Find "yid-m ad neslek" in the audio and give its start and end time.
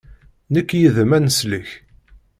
0.79-1.69